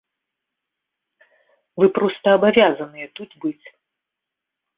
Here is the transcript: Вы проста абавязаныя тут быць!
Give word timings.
Вы 1.81 1.85
проста 1.99 2.27
абавязаныя 2.39 3.07
тут 3.21 3.29
быць! 3.45 3.65